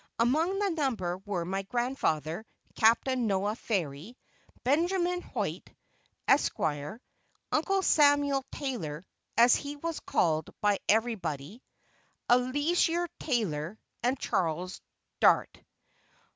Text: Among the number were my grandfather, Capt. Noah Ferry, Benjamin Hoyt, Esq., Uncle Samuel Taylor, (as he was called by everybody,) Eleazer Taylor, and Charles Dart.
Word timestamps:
Among 0.17 0.57
the 0.57 0.71
number 0.71 1.17
were 1.27 1.45
my 1.45 1.61
grandfather, 1.61 2.43
Capt. 2.73 3.05
Noah 3.05 3.53
Ferry, 3.55 4.17
Benjamin 4.63 5.21
Hoyt, 5.21 5.69
Esq., 6.27 6.59
Uncle 6.59 7.83
Samuel 7.83 8.43
Taylor, 8.51 9.05
(as 9.37 9.53
he 9.53 9.75
was 9.75 9.99
called 9.99 10.55
by 10.59 10.79
everybody,) 10.89 11.61
Eleazer 12.31 13.07
Taylor, 13.19 13.77
and 14.01 14.17
Charles 14.17 14.81
Dart. 15.19 15.55